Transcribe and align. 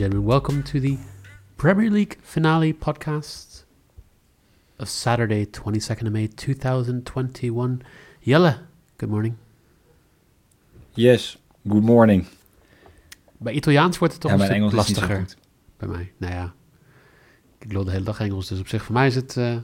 gentlemen, 0.00 0.26
welcome 0.26 0.62
to 0.62 0.80
the 0.80 0.96
Premier 1.56 1.90
League 1.90 2.16
finale 2.22 2.72
podcast 2.72 3.66
of 4.78 4.88
Saturday, 4.88 5.44
22nd 5.44 6.06
of 6.06 6.12
May 6.12 6.26
2021. 6.26 7.82
Jelle, 8.20 8.60
good 8.96 9.10
morning. 9.10 9.36
Yes, 10.94 11.36
good 11.68 11.82
morning. 11.82 12.26
Bij 13.38 13.52
Italiaans 13.52 13.98
wordt 13.98 14.12
het 14.14 14.22
toch 14.22 14.30
Ja, 14.30 14.38
een 14.38 14.44
stuk 14.44 14.56
Engels 14.56 14.72
is 14.72 14.88
niet 14.88 14.96
zo 14.96 15.02
lastiger 15.02 15.36
bij 15.76 15.88
mij. 15.88 16.12
Nou 16.16 16.34
ja, 16.34 16.54
ik 17.58 17.72
loop 17.72 17.84
de 17.84 17.90
hele 17.90 18.04
dag 18.04 18.20
Engels, 18.20 18.48
dus 18.48 18.60
op 18.60 18.68
zich 18.68 18.82
voor 18.82 18.94
mij 18.94 19.06
is 19.06 19.14
het 19.14 19.36
eh, 19.36 19.56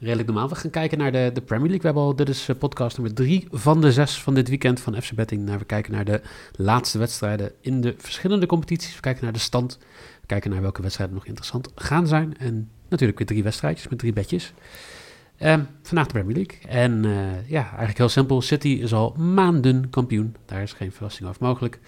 redelijk 0.00 0.28
normaal. 0.28 0.48
We 0.48 0.54
gaan 0.54 0.70
kijken 0.70 0.98
naar 0.98 1.12
de, 1.12 1.30
de 1.34 1.40
Premier 1.40 1.68
League. 1.68 1.80
We 1.80 1.86
hebben 1.86 2.02
al, 2.02 2.16
dit 2.16 2.28
is 2.28 2.48
eh, 2.48 2.56
podcast 2.56 2.96
nummer 2.98 3.14
drie 3.14 3.46
van 3.50 3.80
de 3.80 3.92
zes 3.92 4.22
van 4.22 4.34
dit 4.34 4.48
weekend 4.48 4.80
van 4.80 5.02
FC 5.02 5.12
Betting. 5.12 5.44
Nou, 5.44 5.58
we 5.58 5.64
kijken 5.64 5.92
naar 5.92 6.04
de 6.04 6.20
laatste 6.52 6.98
wedstrijden 6.98 7.52
in 7.60 7.80
de 7.80 7.94
verschillende 7.98 8.46
competities. 8.46 8.94
We 8.94 9.00
kijken 9.00 9.24
naar 9.24 9.32
de 9.32 9.38
stand. 9.38 9.78
We 10.20 10.26
kijken 10.26 10.50
naar 10.50 10.62
welke 10.62 10.82
wedstrijden 10.82 11.14
nog 11.14 11.26
interessant 11.26 11.68
gaan 11.74 12.06
zijn. 12.06 12.36
En 12.38 12.70
natuurlijk 12.88 13.18
weer 13.18 13.26
drie 13.26 13.42
wedstrijdjes 13.42 13.88
met 13.88 13.98
drie 13.98 14.12
bedjes. 14.12 14.52
Ehm, 15.36 15.62
vandaag 15.82 16.06
de 16.06 16.12
Premier 16.12 16.36
League. 16.36 16.70
En 16.70 17.04
eh, 17.04 17.50
ja, 17.50 17.68
eigenlijk 17.68 17.98
heel 17.98 18.08
simpel. 18.08 18.42
City 18.42 18.68
is 18.68 18.92
al 18.92 19.14
maanden 19.16 19.90
kampioen. 19.90 20.36
Daar 20.44 20.62
is 20.62 20.72
geen 20.72 20.92
verrassing 20.92 21.28
over 21.28 21.44
mogelijk. 21.44 21.80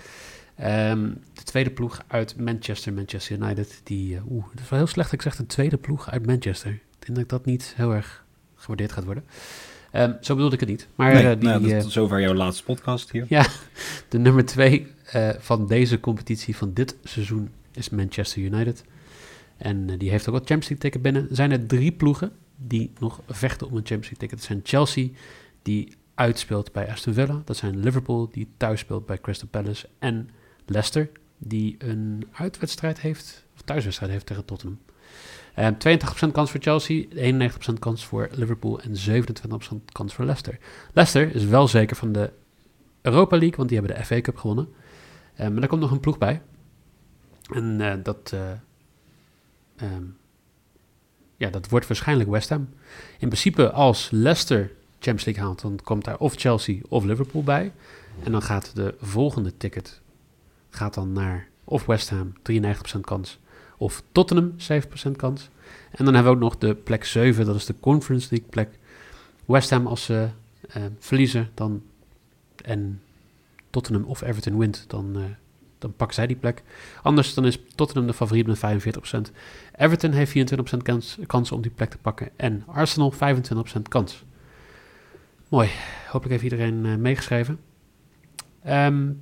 Ehm, 0.57 1.11
de 1.33 1.43
tweede 1.43 1.71
ploeg 1.71 2.03
uit 2.07 2.37
Manchester, 2.39 2.93
Manchester 2.93 3.37
United. 3.37 3.81
Die, 3.85 4.17
eh, 4.17 4.31
oeh, 4.31 4.45
het 4.51 4.61
is 4.61 4.69
wel 4.69 4.79
heel 4.79 4.89
slecht 4.89 5.11
dat 5.11 5.21
ik 5.21 5.27
zeg 5.27 5.37
de 5.37 5.47
tweede 5.47 5.77
ploeg 5.77 6.11
uit 6.11 6.27
Manchester. 6.27 6.81
Ik 7.01 7.07
denk 7.07 7.19
dat 7.19 7.29
dat 7.29 7.45
niet 7.45 7.73
heel 7.77 7.95
erg 7.95 8.25
gewaardeerd 8.55 8.93
gaat 8.93 9.05
worden. 9.05 9.25
Ehm, 9.91 10.13
zo 10.21 10.35
bedoelde 10.35 10.55
ik 10.55 10.61
het 10.61 10.69
niet. 10.69 10.89
Maar 10.95 11.15
Nee, 11.15 11.23
eh, 11.23 11.31
die, 11.39 11.49
nou, 11.49 11.61
dat 11.61 11.71
eh, 11.71 11.77
is 11.77 11.83
tot 11.83 11.93
zover 11.93 12.21
jouw 12.21 12.35
laatste 12.35 12.65
podcast 12.65 13.11
hier. 13.11 13.27
ja, 13.29 13.47
de 14.09 14.19
nummer 14.19 14.45
twee 14.45 14.87
eh, 15.05 15.31
van 15.39 15.67
deze 15.67 16.01
competitie 16.01 16.57
van 16.57 16.73
dit 16.73 16.97
seizoen 17.05 17.51
is 17.73 17.89
Manchester 17.89 18.43
United. 18.43 18.85
En 19.57 19.99
die 19.99 20.11
heeft 20.11 20.29
ook 20.29 20.35
wat 20.35 20.47
Champions 20.47 20.69
League 20.69 20.91
ticket 20.91 21.03
binnen. 21.03 21.31
Er 21.31 21.37
zijn 21.37 21.51
er 21.51 21.67
drie 21.67 21.93
ploegen 21.93 22.33
die 22.57 22.93
nog 22.99 23.21
vechten 23.29 23.67
om 23.67 23.73
een 23.73 23.87
Champions 23.87 24.11
League 24.11 24.19
ticket. 24.19 24.39
Dat 24.39 24.47
zijn 24.47 24.61
Chelsea, 24.65 25.09
die 25.63 25.93
uitspeelt 26.15 26.73
bij 26.73 26.91
Aston 26.91 27.15
Villa. 27.15 27.43
Dat 27.45 27.57
zijn 27.57 27.81
Liverpool, 27.81 28.29
die 28.33 28.49
thuis 28.57 28.81
speelt 28.81 29.07
bij 29.07 29.21
Crystal 29.21 29.49
Palace. 29.49 29.89
En 29.99 30.31
Leicester, 30.67 31.11
die 31.39 31.77
een 31.79 32.29
uitwedstrijd 32.33 33.01
heeft, 33.01 33.45
of 33.55 33.63
thuiswedstrijd 33.63 34.13
heeft 34.13 34.27
tegen 34.27 34.45
Tottenham. 34.45 34.79
Eh 35.61 35.99
82% 36.29 36.33
kans 36.33 36.51
voor 36.51 36.61
Chelsea, 36.61 37.05
91% 37.15 37.79
kans 37.79 38.05
voor 38.05 38.29
Liverpool 38.33 38.81
en 38.81 38.95
27% 38.95 39.93
kans 39.93 40.15
voor 40.15 40.25
Leicester. 40.25 40.59
Leicester 40.93 41.35
is 41.35 41.45
wel 41.45 41.69
zeker 41.69 41.97
van 41.97 42.13
de 42.13 42.31
Europa 43.01 43.37
League, 43.37 43.57
want 43.57 43.69
die 43.69 43.79
hebben 43.79 43.97
de 43.97 44.05
FA 44.05 44.21
Cup 44.21 44.37
gewonnen. 44.37 44.69
Eh, 45.35 45.49
maar 45.49 45.61
daar 45.61 45.69
komt 45.69 45.81
nog 45.81 45.91
een 45.91 46.01
ploeg 46.01 46.19
bij. 46.19 46.43
En 47.53 47.81
eh, 47.81 47.93
dat, 48.03 48.31
eh, 48.35 48.51
ehm, 49.77 50.05
ja, 51.37 51.51
dat 51.51 51.69
wordt 51.69 51.87
waarschijnlijk 51.87 52.31
West 52.31 52.49
Ham. 52.49 52.69
In 53.19 53.29
principe, 53.29 53.71
als 53.71 54.11
Leicester 54.11 54.73
Champions 54.93 55.25
League 55.25 55.45
haalt, 55.45 55.61
dan 55.61 55.79
komt 55.85 56.05
daar 56.05 56.19
of 56.19 56.35
Chelsea 56.35 56.81
of 56.89 57.05
Liverpool 57.05 57.43
bij. 57.43 57.73
En 58.23 58.33
dan 58.33 58.43
gaat 58.43 58.77
de 58.77 58.95
volgende 59.01 59.57
ticket 59.57 60.01
gaat 60.71 60.95
dan 60.95 61.13
naar 61.13 61.49
of 61.65 61.87
West 61.87 62.11
Ham, 62.11 62.33
93% 62.43 63.01
kans, 63.01 63.39
of 63.81 64.03
Tottenham, 64.13 64.55
7% 65.09 65.11
kans. 65.17 65.49
En 65.91 66.05
dan 66.05 66.15
hebben 66.15 66.33
we 66.33 66.39
ook 66.39 66.45
nog 66.45 66.59
de 66.59 66.75
plek 66.75 67.05
7, 67.05 67.47
dat 67.47 67.55
is 67.55 67.67
de 67.67 67.75
Conference 67.81 68.29
League 68.31 68.49
plek. 68.49 68.79
West 69.45 69.71
Ham, 69.71 69.87
als 69.87 70.05
ze 70.05 70.29
eh, 70.69 70.83
verliezen, 70.99 71.51
dan 71.55 71.83
en 72.65 73.03
Tottenham 73.71 74.05
of 74.05 74.23
Everton 74.23 74.59
wint, 74.59 74.85
dan, 74.87 75.17
eh, 75.17 75.23
dan 75.79 75.95
pakken 75.97 76.17
zij 76.17 76.27
die 76.27 76.37
plek. 76.37 76.63
Anders 77.03 77.35
dan 77.35 77.47
is 77.47 77.59
Tottenham 77.75 78.07
de 78.07 78.13
favoriet 78.13 78.47
met 78.47 78.59
45%. 78.59 79.31
Everton 79.77 80.13
heeft 80.13 80.31
24% 80.31 80.83
kans, 80.83 81.19
kans 81.27 81.53
om 81.53 81.61
die 81.63 81.71
plek 81.71 81.91
te 81.91 81.99
pakken. 81.99 82.31
En 82.37 82.65
Arsenal 82.67 83.13
25% 83.13 83.89
kans. 83.89 84.25
Mooi. 85.49 85.71
Hopelijk 86.05 86.31
heeft 86.41 86.53
iedereen 86.53 86.87
eh, 86.87 86.97
meegeschreven. 86.97 87.61
Ehm, 88.63 89.13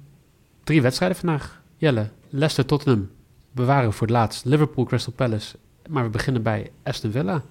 drie 0.65 0.83
wedstrijden 0.83 1.19
vandaag. 1.19 1.63
Jelle, 1.77 2.11
Leicester, 2.29 2.67
Tottenham 2.67 3.11
bewaren 3.53 3.89
we 3.89 3.95
voor 3.95 4.07
het 4.07 4.17
laatst. 4.17 4.45
Liverpool, 4.45 4.85
Crystal 4.85 5.13
Palace. 5.13 5.57
Maar 5.89 6.05
we 6.05 6.11
beginnen 6.11 6.43
bij 6.43 6.71
Aston 6.83 7.11
Villa. 7.11 7.43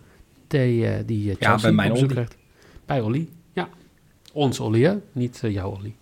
Die, 0.47 0.87
eh, 0.87 1.03
die 1.05 1.31
eh, 1.31 1.35
Chelsea 1.39 1.61
bij 1.61 1.71
mijn 1.71 2.03
op 2.03 2.07
krijgt. 2.07 2.37
Bij 2.85 3.01
Ollie, 3.01 3.29
ja. 3.53 3.69
Ons 4.33 4.59
Ollie, 4.59 4.85
hè? 4.85 4.95
Niet 5.11 5.39
eh, 5.43 5.51
jouw 5.51 5.69
Ollie. 5.71 5.95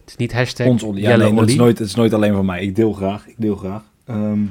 Het 0.00 0.08
is 0.08 0.16
niet 0.16 0.32
hashtag 0.32 0.66
Ons 0.66 0.82
Ollie. 0.82 1.02
Ja, 1.02 1.16
dat 1.16 1.48
is, 1.48 1.56
nooit, 1.56 1.78
het 1.78 1.88
is 1.88 1.94
nooit 1.94 2.12
alleen 2.12 2.34
van 2.34 2.44
mij. 2.44 2.62
Ik 2.62 2.76
deel 2.76 2.92
graag. 2.92 3.26
Ik 3.26 3.34
deel 3.38 3.56
graag. 3.56 3.82
Ehm, 4.04 4.42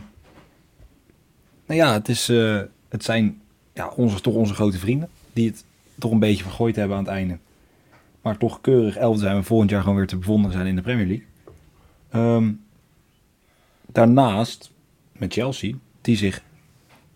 nou 1.66 1.80
ja, 1.80 1.94
het, 1.94 2.10
is, 2.10 2.28
het 2.90 3.04
zijn 3.04 3.42
ja, 3.74 3.90
onze, 3.96 4.22
toch 4.22 4.34
onze 4.34 4.54
grote 4.54 4.78
vrienden. 4.78 5.10
Die 5.34 5.48
het 5.48 5.66
toch 6.00 6.12
een 6.12 6.20
beetje 6.20 6.44
vergooid 6.44 6.76
hebben 6.76 6.98
aan 6.98 7.04
het 7.04 7.14
einde. 7.14 7.38
Maar 8.22 8.38
toch 8.38 8.62
keurig 8.62 8.98
elfde 8.98 9.22
zijn 9.22 9.36
we 9.36 9.44
volgend 9.44 9.70
jaar 9.70 9.82
gewoon 9.82 9.98
weer 9.98 10.08
te 10.08 10.18
bewonderen 10.18 10.52
zijn 10.52 10.68
in 10.68 10.76
de 10.76 10.82
Premier 10.82 11.08
League. 11.08 11.26
Ehm, 12.10 12.52
daarnaast 13.94 14.72
met 15.12 15.34
Chelsea, 15.34 15.74
die 16.02 16.16
zich 16.18 16.42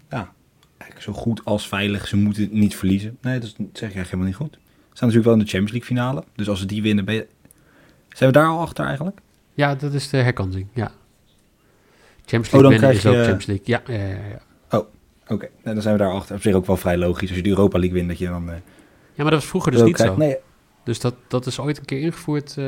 ja, 0.10 0.34
eigenlijk 0.78 1.02
zo 1.02 1.22
goed 1.24 1.42
als 1.46 1.68
veilig, 1.68 2.08
ze 2.08 2.18
moeten 2.18 2.48
niet 2.52 2.76
verliezen. 2.76 3.18
Nee, 3.22 3.40
dat 3.40 3.50
zeg 3.50 3.60
ik 3.60 3.80
eigenlijk 3.82 4.06
helemaal 4.06 4.26
niet 4.26 4.36
goed. 4.36 4.54
Ze 4.54 4.60
staan 5.04 5.08
natuurlijk 5.10 5.24
wel 5.26 5.34
in 5.34 5.40
de 5.40 5.46
Champions 5.46 5.72
League 5.72 5.88
finale. 5.96 6.24
Dus 6.36 6.50
als 6.50 6.60
ze 6.60 6.66
die 6.66 6.82
winnen, 6.82 7.06
ben 7.06 7.16
je... 7.16 7.28
zijn 8.10 8.32
we 8.32 8.38
daar 8.40 8.48
al 8.48 8.60
achter 8.60 8.86
eigenlijk? 8.86 9.20
Ja, 9.54 9.76
dat 9.76 9.94
is 9.94 10.10
de 10.10 10.18
herkansing, 10.18 10.68
ja. 10.74 10.92
Champions 12.26 12.48
Oh, 12.48 12.54
League 12.54 12.62
dan 12.62 12.72
winnen 12.72 12.92
is 12.92 13.00
krijg 13.00 13.16
ook 13.16 13.22
je- 13.22 13.28
Champions 13.30 13.46
League. 13.68 13.96
Ja, 13.98 14.04
ja, 14.06 14.16
ja, 14.16 14.28
ja. 14.30 14.42
Oké, 15.30 15.50
nou, 15.64 15.74
dan 15.74 15.82
zijn 15.82 15.98
we 15.98 16.04
daar 16.04 16.12
achter. 16.14 16.36
Op 16.36 16.42
zich 16.42 16.54
ook 16.54 16.66
wel 16.66 16.78
vrij 16.78 16.98
logisch. 16.98 17.28
Als 17.28 17.38
je 17.38 17.44
de 17.44 17.50
Europa 17.50 17.78
League 17.80 17.96
wint, 17.98 18.08
dat 18.10 18.18
je 18.18 18.28
dan... 18.28 18.50
eh, 18.50 18.56
ja, 19.14 19.24
maar 19.24 19.32
dat 19.32 19.40
was 19.40 19.46
vroeger 19.50 19.72
dus 19.72 19.82
niet 19.82 19.94
krijgt. 19.96 20.14
zo. 20.14 20.20
Nee, 20.20 20.38
Dus 20.84 21.00
dat, 21.00 21.16
dat 21.28 21.46
is 21.46 21.60
ooit 21.60 21.78
een 21.78 21.86
keer 21.86 22.00
ingevoerd. 22.02 22.58
eh, 22.58 22.66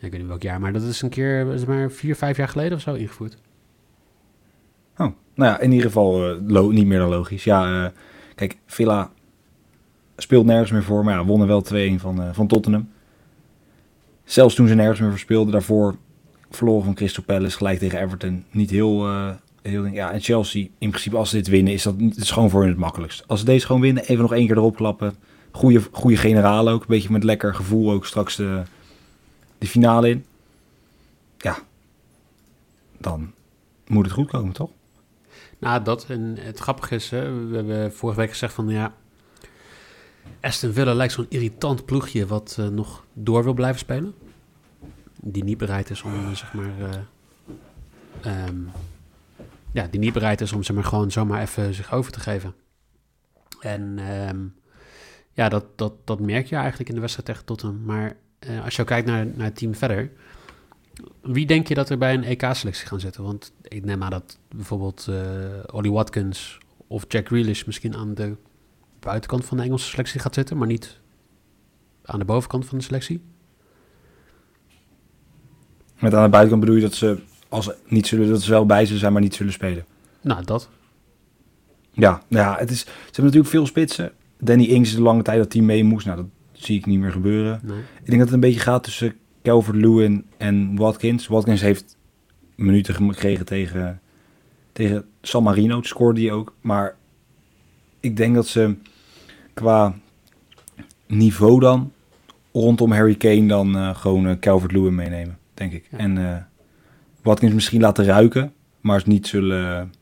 ik 0.00 0.10
weet 0.10 0.20
niet 0.20 0.28
welk 0.28 0.42
jaar, 0.42 0.60
maar 0.60 0.72
dat 0.72 0.82
is 0.82 1.02
een 1.02 1.08
keer, 1.08 1.46
maar 1.66 1.90
vier, 1.90 2.16
vijf 2.16 2.36
jaar 2.36 2.48
geleden 2.48 2.76
of 2.76 2.80
zo 2.80 2.94
ingevoerd. 2.94 3.36
Oh, 4.96 5.06
nou 5.34 5.50
ja, 5.50 5.60
in 5.60 5.70
ieder 5.70 5.86
geval 5.86 6.30
eh, 6.30 6.62
niet 6.68 6.86
meer 6.86 6.98
dan 6.98 7.08
logisch. 7.08 7.44
Ja, 7.44 7.84
eh, 7.84 7.90
kijk, 8.34 8.56
Villa 8.66 9.10
speelt 10.16 10.46
nergens 10.46 10.70
meer 10.70 10.82
voor, 10.82 11.04
maar 11.04 11.14
ja, 11.14 11.24
wonnen 11.24 11.48
wel 11.48 11.62
2-1 11.62 12.00
van, 12.00 12.22
eh, 12.22 12.28
van 12.32 12.46
Tottenham. 12.46 12.88
Zelfs 14.24 14.54
toen 14.54 14.68
ze 14.68 14.74
nergens 14.74 15.00
meer 15.00 15.10
voor 15.10 15.18
speelden, 15.18 15.52
daarvoor 15.52 15.96
verloren 16.50 16.84
van 16.84 16.94
Crystal 16.94 17.24
Palace 17.24 17.56
gelijk 17.56 17.78
tegen 17.78 18.00
Everton. 18.00 18.44
Niet 18.50 18.70
heel, 18.70 19.08
heel 19.62 19.86
ja, 19.86 20.12
en 20.12 20.20
Chelsea, 20.20 20.66
in 20.78 20.88
principe 20.88 21.16
als 21.16 21.30
ze 21.30 21.36
dit 21.36 21.48
winnen, 21.48 21.72
is 21.72 21.82
dat 21.82 21.94
is 22.16 22.30
gewoon 22.30 22.50
voor 22.50 22.60
hun 22.60 22.70
het 22.70 22.78
makkelijkst. 22.78 23.24
Als 23.26 23.40
ze 23.40 23.44
deze 23.46 23.66
gewoon 23.66 23.80
winnen, 23.80 24.02
even 24.02 24.22
nog 24.22 24.34
één 24.34 24.46
keer 24.46 24.56
erop 24.56 24.76
klappen. 24.76 25.14
Goede, 25.50 25.80
goede 25.90 26.16
generaal 26.16 26.68
ook, 26.68 26.80
een 26.80 26.86
beetje 26.88 27.12
met 27.12 27.24
lekker 27.24 27.54
gevoel 27.54 27.92
ook 27.92 28.06
straks 28.06 28.36
de, 28.36 28.62
de 29.58 29.66
finale 29.66 30.08
in. 30.08 30.24
Ja, 31.38 31.58
dan 32.98 33.32
moet 33.86 34.04
het 34.04 34.14
goed 34.14 34.28
komen, 34.28 34.52
toch? 34.52 34.70
Nou, 35.58 35.82
dat. 35.82 36.06
En 36.08 36.36
het 36.38 36.58
grappige 36.58 36.94
is, 36.94 37.10
hè, 37.10 37.46
we 37.46 37.56
hebben 37.56 37.92
vorige 37.92 38.20
week 38.20 38.30
gezegd 38.30 38.54
van 38.54 38.68
ja. 38.68 38.94
Aston 40.40 40.72
Villa 40.72 40.94
lijkt 40.94 41.12
zo'n 41.12 41.26
irritant 41.28 41.84
ploegje 41.84 42.26
wat 42.26 42.56
eh, 42.58 42.68
nog 42.68 43.04
door 43.12 43.44
wil 43.44 43.54
blijven 43.54 43.78
spelen. 43.78 44.14
Die 45.20 45.44
niet 45.44 45.58
bereid 45.58 45.90
is 45.90 46.02
om, 46.02 46.12
eh, 46.14 46.30
zeg 46.30 46.52
maar. 46.52 46.80
eh, 46.80 48.42
ehm, 48.44 48.56
ja, 49.72 49.86
die 49.90 50.00
niet 50.00 50.12
bereid 50.12 50.40
is 50.40 50.52
om 50.52 50.62
zeg 50.62 50.76
maar 50.76 50.84
gewoon 50.84 51.10
zomaar 51.10 51.40
even 51.40 51.74
zich 51.74 51.92
over 51.92 52.12
te 52.12 52.20
geven. 52.20 52.54
En 53.60 53.98
ehm, 53.98 54.38
ja, 55.32 55.48
dat, 55.48 55.78
dat, 55.78 55.92
dat 56.04 56.20
merk 56.20 56.46
je 56.46 56.56
eigenlijk 56.56 56.88
in 56.88 56.94
de 56.94 57.00
wedstrijd 57.00 57.28
tegen 57.28 57.44
Tottenham. 57.44 57.84
Maar 57.84 58.16
eh, 58.38 58.64
als 58.64 58.76
je 58.76 58.84
kijkt 58.84 59.06
naar, 59.06 59.26
naar 59.26 59.46
het 59.46 59.56
team 59.56 59.74
verder. 59.74 60.10
Wie 61.22 61.46
denk 61.46 61.68
je 61.68 61.74
dat 61.74 61.88
er 61.88 61.98
bij 61.98 62.14
een 62.14 62.24
EK-selectie 62.24 62.86
gaan 62.86 63.00
zitten? 63.00 63.22
Want 63.22 63.52
ik 63.62 63.84
neem 63.84 64.02
aan 64.02 64.10
dat 64.10 64.38
bijvoorbeeld 64.48 65.06
eh 65.08 65.74
Ollie 65.74 65.92
Watkins 65.92 66.58
of 66.86 67.04
Jack 67.08 67.26
Grealish 67.26 67.64
misschien 67.64 67.96
aan 67.96 68.14
de 68.14 68.36
buitenkant 69.00 69.44
van 69.44 69.56
de 69.56 69.62
Engelse 69.62 69.88
selectie 69.88 70.20
gaat 70.20 70.34
zitten, 70.34 70.56
maar 70.56 70.66
niet 70.66 71.00
aan 72.04 72.18
de 72.18 72.24
bovenkant 72.24 72.66
van 72.66 72.78
de 72.78 72.84
selectie. 72.84 73.22
Met 75.98 76.14
aan 76.14 76.22
de 76.22 76.28
buitenkant 76.30 76.60
bedoel 76.60 76.76
je 76.76 76.82
dat 76.82 76.94
ze, 76.94 77.18
als 77.48 77.64
ze 77.64 77.76
niet 77.86 78.06
zullen, 78.06 78.28
dat 78.28 78.42
ze 78.42 78.50
wel 78.50 78.66
bij 78.66 78.84
zullen 78.84 79.00
zijn, 79.00 79.12
maar 79.12 79.22
niet 79.22 79.34
zullen 79.34 79.52
spelen. 79.52 79.84
Nou, 80.20 80.44
dat. 80.44 80.68
Ja, 81.92 82.22
ja, 82.28 82.56
het 82.58 82.70
is, 82.70 82.80
ze 82.80 82.86
hebben 83.04 83.24
natuurlijk 83.24 83.50
veel 83.50 83.66
spitsen. 83.66 84.12
Danny 84.38 84.64
Ings 84.64 84.88
is 84.88 84.96
de 84.96 85.02
lange 85.02 85.22
tijd 85.22 85.38
dat 85.38 85.52
hij 85.52 85.62
mee 85.62 85.84
moest. 85.84 86.06
Nou, 86.06 86.16
dat 86.16 86.26
zie 86.56 86.78
ik 86.78 86.86
niet 86.86 86.98
meer 86.98 87.12
gebeuren. 87.12 87.60
Nee. 87.62 87.78
Ik 87.78 88.06
denk 88.06 88.18
dat 88.18 88.26
het 88.26 88.32
een 88.32 88.40
beetje 88.40 88.60
gaat 88.60 88.84
tussen 88.84 89.14
Calvert-Lewin 89.42 90.24
en 90.36 90.76
Watkins. 90.76 91.26
Watkins 91.26 91.60
heeft 91.60 91.96
minuten 92.54 92.94
gekregen 92.94 93.44
tegen, 93.44 94.00
tegen 94.72 95.04
San 95.22 95.42
Marino. 95.42 95.82
Scoorde 95.82 96.20
hij 96.20 96.32
ook. 96.32 96.54
Maar 96.60 96.96
ik 98.00 98.16
denk 98.16 98.34
dat 98.34 98.46
ze 98.46 98.74
qua 99.54 99.94
niveau 101.06 101.60
dan 101.60 101.92
rondom 102.52 102.92
Harry 102.92 103.14
Kane 103.14 103.46
dan 103.46 103.76
eh, 103.76 103.96
gewoon 103.96 104.26
eh, 104.26 104.38
Calvert-Lewin 104.38 104.94
meenemen, 104.94 105.38
denk 105.54 105.72
ik. 105.72 105.88
Ja. 105.90 105.98
En 105.98 106.18
eh, 106.18 106.36
Watkins 107.22 107.54
misschien 107.54 107.80
laten 107.80 108.04
ruiken, 108.04 108.52
maar 108.80 108.96
het 108.96 109.06
niet 109.06 109.26
zullen, 109.26 109.92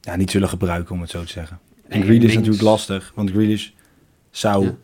ja, 0.00 0.16
niet 0.16 0.30
zullen 0.30 0.48
gebruiken, 0.48 0.94
om 0.94 1.00
het 1.00 1.10
zo 1.10 1.24
te 1.24 1.32
zeggen. 1.32 1.58
En 1.88 2.02
Grealish 2.02 2.28
is 2.28 2.34
natuurlijk 2.34 2.62
lastig, 2.62 3.12
want 3.14 3.30
Grealish 3.30 3.70
zou 4.30 4.64
Ja. 4.64 4.74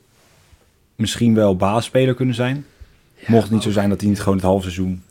Misschien 1.01 1.35
wel 1.35 1.57
baasspeler 1.57 2.15
kunnen 2.15 2.35
zijn. 2.35 2.65
Ja, 3.15 3.25
mocht 3.29 3.43
het 3.43 3.53
niet 3.53 3.63
zo 3.63 3.71
zijn 3.71 3.89
dat 3.89 4.01
hij 4.01 4.09
niet 4.09 4.21
gewoon 4.21 4.35
het 4.35 4.45
halve 4.45 4.63
seizoen 4.63 5.03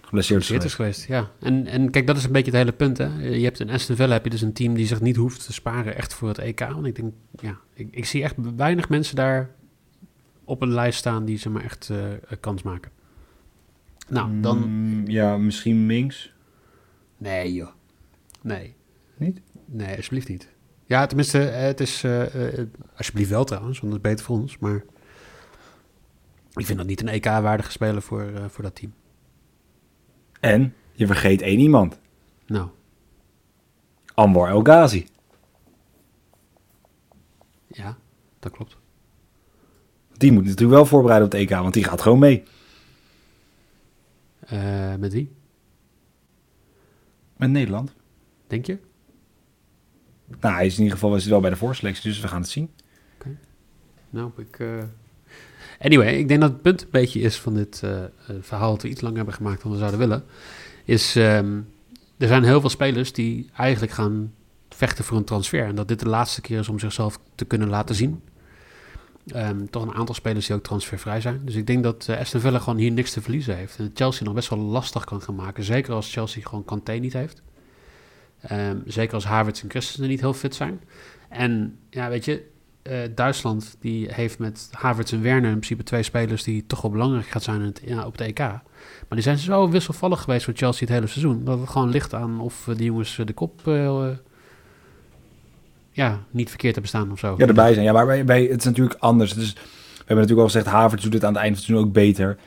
geblesseerd 0.00 0.40
is 0.40 0.46
geweest. 0.46 0.64
is 0.64 0.74
geweest, 0.74 1.06
ja. 1.06 1.30
En, 1.40 1.66
en 1.66 1.90
kijk, 1.90 2.06
dat 2.06 2.16
is 2.16 2.24
een 2.24 2.32
beetje 2.32 2.50
het 2.50 2.60
hele 2.60 2.72
punt, 2.72 2.98
hè. 2.98 3.28
Je 3.28 3.44
hebt 3.44 3.60
in 3.60 3.70
Aston 3.70 3.96
Villa 3.96 4.12
heb 4.12 4.24
je 4.24 4.30
dus 4.30 4.42
een 4.42 4.52
team 4.52 4.74
die 4.74 4.86
zich 4.86 5.00
niet 5.00 5.16
hoeft 5.16 5.46
te 5.46 5.52
sparen 5.52 5.96
echt 5.96 6.14
voor 6.14 6.28
het 6.28 6.38
EK. 6.38 6.58
Want 6.60 6.86
ik 6.86 6.94
denk, 6.96 7.12
ja, 7.40 7.58
ik, 7.74 7.88
ik 7.90 8.04
zie 8.04 8.22
echt 8.22 8.34
weinig 8.56 8.88
mensen 8.88 9.16
daar 9.16 9.50
op 10.44 10.62
een 10.62 10.72
lijst 10.72 10.98
staan 10.98 11.24
die 11.24 11.38
ze 11.38 11.50
maar 11.50 11.64
echt 11.64 11.90
eh, 11.90 11.98
kans 12.40 12.62
maken. 12.62 12.90
Nou, 14.08 14.40
dan... 14.40 14.58
Mm, 14.58 15.08
ja, 15.08 15.36
misschien 15.36 15.86
Minks. 15.86 16.32
Nee, 17.18 17.52
joh. 17.54 17.70
Nee. 18.42 18.74
Niet? 19.16 19.40
Nee, 19.64 19.96
alsjeblieft 19.96 20.28
niet. 20.28 20.48
Ja, 20.86 21.06
tenminste, 21.06 21.44
eh, 21.48 21.60
het 21.60 21.80
is... 21.80 22.04
eh, 22.04 22.58
eh, 22.58 22.66
alsjeblieft 22.96 23.30
wel 23.30 23.44
trouwens, 23.44 23.80
want 23.80 23.92
dat 23.92 24.02
is 24.04 24.10
beter 24.10 24.24
voor 24.24 24.38
ons. 24.38 24.58
Maar 24.58 24.84
ik 26.58 26.66
vind 26.66 26.78
dat 26.78 26.86
niet 26.86 27.00
een 27.00 27.08
EK-waardige 27.08 27.70
speler 27.70 28.02
voor, 28.02 28.22
eh, 28.22 28.44
voor 28.48 28.62
dat 28.64 28.74
team. 28.74 28.92
En 30.40 30.74
je 30.92 31.06
vergeet 31.06 31.40
één 31.42 31.58
iemand. 31.58 32.00
Nou, 32.46 32.68
Anwar 34.14 34.48
El 34.48 34.62
Ghazi. 34.62 35.06
ja, 37.66 37.96
dat 38.38 38.52
klopt. 38.52 38.76
Die 40.12 40.32
moet 40.32 40.44
natuurlijk 40.44 40.70
wel 40.70 40.86
voorbereiden 40.86 41.26
op 41.26 41.32
het 41.32 41.40
EK, 41.42 41.50
want 41.50 41.74
die 41.74 41.84
gaat 41.84 42.00
gewoon 42.02 42.18
mee. 42.18 42.42
Eh, 44.40 44.94
met 44.94 45.12
wie, 45.12 45.36
Met 47.36 47.50
Nederland. 47.50 47.94
denk 48.46 48.66
je? 48.66 48.78
Nou, 50.40 50.54
hij 50.54 50.66
is 50.66 50.72
in 50.74 50.78
ieder 50.78 50.94
geval 50.94 51.10
was 51.10 51.26
wel 51.26 51.40
bij 51.40 51.50
de 51.50 51.56
voorselectie, 51.56 52.10
dus 52.10 52.20
we 52.20 52.28
gaan 52.28 52.40
het 52.40 52.50
zien. 52.50 52.70
Nou, 54.10 54.30
ik... 54.36 54.58
eh, 54.58 54.84
Anyway, 55.80 56.14
ik 56.14 56.28
denk 56.28 56.40
dat 56.40 56.50
het 56.52 56.62
punt 56.62 56.82
een 56.82 56.88
beetje 56.90 57.20
is 57.20 57.36
van 57.40 57.54
dit 57.54 57.80
eh, 57.82 58.04
eh, 58.04 58.08
verhaal... 58.40 58.70
dat 58.70 58.82
we 58.82 58.88
iets 58.88 59.00
langer 59.00 59.16
hebben 59.16 59.34
gemaakt 59.34 59.62
dan 59.62 59.72
we 59.72 59.78
zouden 59.78 59.98
willen... 59.98 60.24
is... 60.84 61.16
ehm, 61.16 61.60
er 62.18 62.28
zijn 62.28 62.44
heel 62.44 62.60
veel 62.60 62.70
spelers 62.70 63.12
die 63.12 63.50
eigenlijk 63.56 63.92
gaan 63.92 64.32
vechten 64.68 65.04
voor 65.04 65.16
een 65.16 65.24
transfer... 65.24 65.64
en 65.64 65.74
dat 65.74 65.88
dit 65.88 66.00
de 66.00 66.08
laatste 66.08 66.40
keer 66.40 66.58
is 66.58 66.68
om 66.68 66.78
zichzelf 66.78 67.18
te 67.34 67.44
kunnen 67.44 67.68
laten 67.68 67.94
zien. 67.94 68.22
Ehm, 69.26 69.66
toch 69.70 69.82
een 69.82 69.94
aantal 69.94 70.14
spelers 70.14 70.46
die 70.46 70.56
ook 70.56 70.62
transfervrij 70.62 71.20
zijn. 71.20 71.40
Dus 71.44 71.54
ik 71.54 71.66
denk 71.66 71.82
dat 71.82 72.06
eh, 72.08 72.18
Aston 72.18 72.40
Villa 72.40 72.58
gewoon 72.58 72.78
hier 72.78 72.92
niks 72.92 73.12
te 73.12 73.20
verliezen 73.20 73.56
heeft. 73.56 73.78
En 73.78 73.90
Chelsea 73.94 74.24
nog 74.24 74.34
best 74.34 74.48
wel 74.48 74.58
lastig 74.58 75.04
kan 75.04 75.22
gaan 75.22 75.34
maken. 75.34 75.64
Zeker 75.64 75.94
als 75.94 76.12
Chelsea 76.12 76.42
gewoon 76.42 76.64
Kanté 76.64 76.92
niet 76.92 77.12
heeft. 77.12 77.42
Ehm, 78.40 78.76
zeker 78.84 79.14
als 79.14 79.24
Havertz 79.24 79.62
en 79.62 79.70
Christensen 79.70 80.08
niet 80.08 80.20
heel 80.20 80.34
fit 80.34 80.54
zijn. 80.54 80.80
En 81.28 81.78
ja, 81.90 82.08
weet 82.08 82.24
je, 82.24 82.46
eh, 82.88 83.08
Duitsland 83.14 83.76
die 83.80 84.08
heeft 84.10 84.38
met 84.38 84.68
Havertz 84.72 85.12
en 85.12 85.22
Werner 85.22 85.50
in 85.50 85.56
principe 85.56 85.82
twee 85.82 86.02
spelers 86.02 86.42
die 86.42 86.66
toch 86.66 86.82
wel 86.82 86.90
belangrijk 86.90 87.26
gaan 87.26 87.40
zijn 87.40 87.60
het, 87.60 87.80
ja, 87.84 88.06
op 88.06 88.18
de 88.18 88.24
EK. 88.24 88.38
Maar 88.38 88.62
die 89.08 89.20
zijn 89.20 89.38
zo 89.38 89.68
wisselvallig 89.68 90.20
geweest 90.20 90.44
voor 90.44 90.54
Chelsea 90.56 90.86
het 90.86 90.94
hele 90.94 91.06
seizoen. 91.06 91.44
Dat 91.44 91.60
het 91.60 91.68
gewoon 91.68 91.90
ligt 91.90 92.14
aan 92.14 92.40
of 92.40 92.68
die 92.76 92.84
jongens 92.84 93.20
de 93.24 93.32
kop 93.32 93.66
eh, 93.66 94.08
ja, 95.90 96.18
niet 96.30 96.48
verkeerd 96.48 96.72
hebben 96.72 96.90
staan 96.90 97.12
of 97.12 97.18
zo. 97.18 97.34
Ja, 97.38 97.46
erbij 97.46 97.72
zijn. 97.72 97.84
Ja, 97.84 97.92
maar 97.92 98.06
bij, 98.06 98.24
bij, 98.24 98.42
het 98.42 98.58
is 98.58 98.64
natuurlijk 98.64 98.96
anders. 98.98 99.34
We 99.34 99.42
hebben 99.96 100.16
natuurlijk 100.16 100.38
al 100.40 100.44
gezegd, 100.44 100.66
Havertz 100.66 101.02
doet 101.04 101.12
het 101.12 101.24
aan 101.24 101.32
het 101.32 101.42
einde 101.42 101.58
van 101.58 101.64
het 101.64 101.74
seizoen 101.74 101.88
ook 101.88 101.92
beter. 101.92 102.38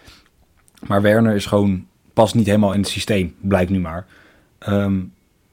Maar 0.88 1.02
Werner 1.02 1.36
is 1.36 1.46
gewoon, 1.46 1.88
past 2.14 2.36
niet 2.36 2.46
helemaal 2.46 2.74
in 2.74 2.80
het 2.80 2.90
systeem, 2.90 3.36
blijkt 3.42 3.72
nu 3.72 3.80
maar. 3.80 4.08
Ehm, 4.58 5.00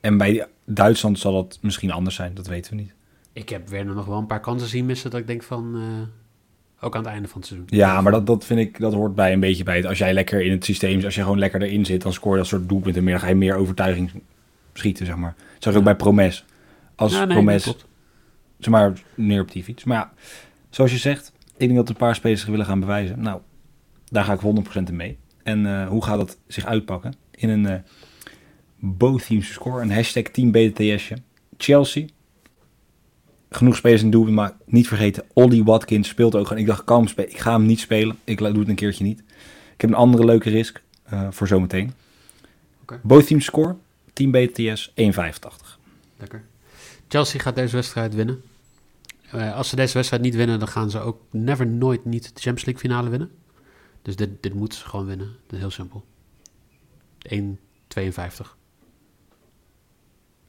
en 0.01 0.19
bij 0.19 0.47
Duitsland 0.65 1.19
zal 1.19 1.33
dat 1.33 1.59
misschien 1.63 1.91
anders 1.91 2.17
zijn, 2.17 2.35
dat 2.35 2.47
weten 2.47 2.77
we 2.77 2.81
niet. 2.81 2.93
Ik 3.39 3.49
heb 3.49 3.69
Werner 3.69 3.95
nog 3.95 4.07
wel 4.07 4.19
een 4.19 4.27
paar 4.27 4.41
kansen 4.41 4.69
zien 4.69 4.87
missen 4.87 5.11
dat 5.11 5.21
ik 5.21 5.27
denk 5.27 5.43
van... 5.43 5.75
eh, 5.75 6.85
ook 6.85 6.95
aan 6.97 7.03
het 7.03 7.11
einde 7.11 7.29
van 7.29 7.41
het 7.41 7.49
seizoen. 7.49 7.69
Ja, 7.71 8.01
maar 8.01 8.13
dat, 8.13 8.27
dat 8.27 8.45
vind 8.45 8.61
ik, 8.61 8.79
dat 8.79 8.93
hoort 8.93 9.15
bij 9.15 9.33
een 9.33 9.41
beetje 9.41 9.65
bij 9.65 9.77
het. 9.77 9.87
Als 9.87 9.99
jij 9.99 10.13
lekker 10.13 10.43
in 10.43 10.51
het 10.51 10.65
systeem, 10.65 11.05
als 11.05 11.15
je 11.15 11.23
gewoon 11.23 11.39
lekker 11.39 11.63
erin 11.63 11.85
zit, 11.85 12.03
dan 12.03 12.13
scoor 12.13 12.33
je 12.33 12.39
dat 12.39 12.47
soort 12.47 12.69
doelpunten 12.69 13.05
meer. 13.05 13.13
Dan 13.13 13.23
ga 13.23 13.29
je 13.29 13.35
meer 13.35 13.55
overtuiging 13.55 14.11
schieten, 14.73 15.07
zeg 15.07 15.17
maar. 15.17 15.35
Dat 15.55 15.63
zag 15.63 15.73
je 15.73 15.79
ook 15.79 15.85
bij 15.85 15.97
Promes. 15.97 16.45
Als 16.95 17.13
Ja, 17.13 17.25
nee, 17.25 17.37
Promes, 17.37 17.65
zeg 18.59 18.73
maar, 18.73 18.93
meer 19.15 19.41
op 19.41 19.53
die 19.53 19.65
fiets. 19.65 19.85
Maar 19.85 19.97
ja, 19.97 20.13
zoals 20.71 20.93
je 20.93 20.99
zegt, 20.99 21.33
ik 21.57 21.59
denk 21.59 21.75
dat 21.75 21.89
een 21.89 21.97
paar 21.97 22.15
spelers 22.15 22.45
willen 22.45 22.67
gaan 22.67 22.81
bewijzen. 22.81 23.21
Nou, 23.21 23.41
daar 24.11 24.25
ga 24.25 24.33
ik 24.33 24.41
100% 24.41 24.83
in 24.89 24.97
mee. 24.97 25.19
En 25.43 25.67
eh, 25.67 25.89
hoe 25.89 26.05
gaat 26.05 26.19
dat 26.19 26.39
zich 26.47 26.65
uitpakken? 26.67 27.15
In 27.31 27.49
een 27.49 27.67
eh 27.67 27.79
both 28.81 29.27
teams 29.27 29.53
score, 29.53 29.83
een 29.83 29.93
hashtag 29.93 30.23
team 30.23 30.51
BTS'je. 30.51 31.17
Chelsea. 31.57 32.07
Genoeg 33.51 33.77
spelers 33.77 34.03
in 34.03 34.11
doel, 34.11 34.31
maar 34.31 34.57
niet 34.65 34.89
vergeten, 34.89 35.25
Ollie 35.33 35.65
Watkins 35.65 36.09
speelt 36.09 36.35
ook 36.35 36.47
gewoon. 36.47 36.63
Ik 36.63 36.69
dacht, 36.69 36.85
kan 36.85 37.09
spelen. 37.09 37.31
Ik 37.31 37.39
ga 37.39 37.53
hem 37.53 37.67
niet 37.67 37.81
spelen. 37.81 38.19
Ik 38.25 38.39
doe 38.39 38.59
het 38.59 38.69
een 38.69 38.75
keertje 38.75 39.05
niet. 39.05 39.19
Ik 39.75 39.81
heb 39.81 39.91
een 39.91 39.97
andere 39.97 40.25
leuke 40.25 40.51
risk 40.51 40.83
eh, 41.03 41.27
voor 41.31 41.47
zometeen. 41.47 41.93
Oké. 42.83 43.01
Both 43.03 43.27
teams 43.27 43.45
score, 43.45 43.77
team 44.13 44.31
BTS 44.31 44.91
1,85. 44.91 44.95
Lekker. 46.17 46.45
Chelsea 47.09 47.41
gaat 47.41 47.55
deze 47.55 47.75
wedstrijd 47.75 48.15
winnen. 48.15 48.43
Eh, 49.31 49.55
als 49.55 49.69
ze 49.69 49.77
deze 49.77 49.95
wedstrijd 49.95 50.23
niet 50.23 50.35
winnen, 50.35 50.59
dan 50.59 50.69
gaan 50.69 50.91
ze 50.91 51.01
ook 51.01 51.21
never 51.31 51.67
nooit 51.67 52.05
niet 52.05 52.23
de 52.23 52.41
Champions 52.41 52.65
League 52.65 52.83
finale 52.83 53.09
winnen. 53.09 53.31
Dus 54.03 54.17
dit, 54.17 54.31
dit 54.41 54.55
moeten 54.55 54.79
ze 54.79 54.85
gewoon 54.85 55.07
winnen. 55.07 55.27
Dat 55.47 55.53
is 55.53 55.59
heel 55.59 55.71
simpel. 55.71 56.05
1,52. 57.29 58.58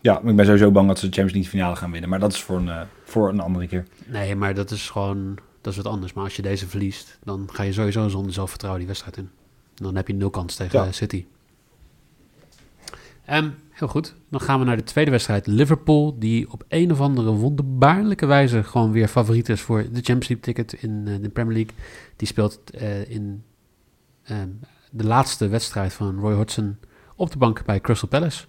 Ja, 0.02 0.20
maar 0.22 0.30
ik 0.30 0.36
ben 0.36 0.46
sowieso 0.46 0.72
bang 0.72 0.88
dat 0.88 1.00
ze 1.00 1.06
de 1.10 1.12
Champions 1.16 1.34
League 1.34 1.52
finale 1.52 1.76
gaan 1.76 1.92
winnen. 1.92 2.10
Maar 2.10 2.20
dat 2.20 2.34
is 2.34 2.42
voor 2.42 2.58
een, 2.58 2.70
eh, 2.70 2.82
voor 3.04 3.30
een 3.30 3.40
andere 3.40 3.68
keer. 3.68 3.86
Nee, 4.06 4.36
maar 4.36 4.54
dat 4.54 4.72
is 4.72 4.90
gewoon 4.90 5.40
dat 5.62 5.74
is 5.74 5.84
wat 5.84 5.94
anders. 5.94 6.14
Maar 6.14 6.24
als 6.24 6.36
je 6.36 6.42
deze 6.42 6.68
verliest, 6.68 7.18
dan 7.24 7.50
ga 7.52 7.64
je 7.64 7.72
sowieso 7.74 8.08
zonder 8.08 8.34
zelfvertrouwen 8.34 8.80
die 8.80 8.90
wedstrijd 8.90 9.18
in. 9.18 9.30
Dan 9.76 9.96
heb 9.96 10.08
je 10.08 10.14
nul 10.14 10.30
kans 10.30 10.56
tegen 10.56 10.84
Ja. 10.84 10.92
City. 10.92 11.26
Ehm, 13.26 13.50
heel 13.72 13.88
goed. 13.88 14.16
Dan 14.30 14.42
gaan 14.42 14.60
we 14.60 14.66
naar 14.66 14.78
de 14.78 14.84
tweede 14.84 15.12
wedstrijd. 15.12 15.48
Liverpool, 15.48 16.20
die 16.20 16.52
op 16.52 16.64
een 16.68 16.92
of 16.92 17.00
andere 17.00 17.32
wonderbaarlijke 17.32 18.26
wijze 18.26 18.64
gewoon 18.64 18.92
weer 18.92 19.08
favoriet 19.08 19.50
is 19.50 19.62
voor 19.62 19.82
de 19.82 20.02
Champions 20.02 20.28
League 20.28 20.40
ticket 20.54 20.74
in 20.74 21.04
eh, 21.08 21.14
de 21.22 21.30
Premier 21.30 21.54
League. 21.54 21.76
Die 22.16 22.28
speelt 22.28 22.70
eh, 22.70 23.10
in 23.10 23.44
ehm, 24.24 24.50
de 24.92 25.04
laatste 25.04 25.48
wedstrijd 25.48 25.94
van 25.94 26.20
Roy 26.20 26.34
Hodgson 26.34 26.78
op 27.16 27.32
de 27.32 27.38
bank 27.38 27.66
bij 27.66 27.82
Crystal 27.82 28.10
Palace. 28.10 28.46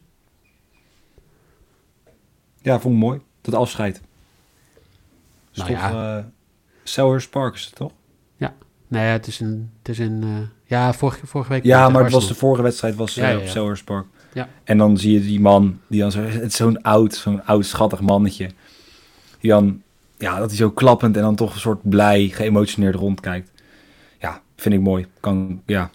Ja, 2.62 2.80
vond 2.80 2.94
ik 2.94 3.00
mooi. 3.00 3.20
Dat 3.40 3.54
afscheid. 3.54 4.00
Nou 5.54 5.68
toch, 5.68 5.78
ja. 5.78 6.16
eh, 6.18 6.24
Selhurst 6.84 7.30
Park 7.30 7.54
is 7.54 7.64
het 7.64 7.74
toch? 7.74 7.92
Nee, 8.88 9.02
het 9.04 9.26
is 9.26 9.40
in, 9.40 9.70
het 9.78 9.88
is 9.88 9.98
in 9.98 10.20
eh, 10.22 10.28
ja, 10.64 10.92
vorige, 10.92 11.26
vorige 11.26 11.50
week. 11.52 11.64
Ja, 11.64 11.88
maar 11.88 12.02
het 12.02 12.12
was 12.12 12.28
de 12.28 12.34
vorige 12.34 12.62
wedstrijd 12.62 12.94
was 12.94 13.14
Ja, 13.14 13.22
eh, 13.22 13.30
ja, 13.52 13.62
op 13.62 13.74
ja. 13.76 13.82
Park. 13.84 14.06
Ja. 14.32 14.48
En 14.64 14.78
dan 14.78 14.98
zie 14.98 15.12
je 15.12 15.20
die 15.20 15.40
man, 15.40 15.80
die 15.86 16.00
dan 16.00 16.12
zo, 16.12 16.20
het 16.22 16.42
is 16.42 16.56
zo'n 16.56 16.82
oud, 16.82 17.14
zo'n 17.14 17.44
oud 17.44 17.64
schattig 17.66 18.00
mannetje. 18.00 18.50
Die 19.40 19.50
dan, 19.50 19.82
ja, 20.18 20.38
dat 20.38 20.48
hij 20.48 20.56
zo 20.56 20.70
klappend 20.70 21.16
en 21.16 21.22
dan 21.22 21.34
toch 21.34 21.54
een 21.54 21.60
soort 21.60 21.88
blij, 21.88 22.28
geëmotioneerd 22.28 22.94
rondkijkt. 22.94 23.50
Ja, 24.18 24.42
vind 24.56 24.74
ik 24.74 24.80
mooi. 24.80 25.06
Kan, 25.20 25.62
ja. 25.66 25.90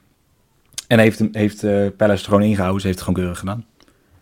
En 0.88 1.00
heeft, 1.00 1.20
hem- 1.20 1.30
heeft 1.32 1.64
eh 1.64 1.88
Palace 1.98 2.22
er 2.24 2.28
gewoon 2.30 2.44
ingehouden, 2.44 2.82
ze 2.82 2.88
heeft 2.88 3.00
het 3.00 3.08
gewoon 3.08 3.24
keurig 3.24 3.40
gedaan. 3.40 3.66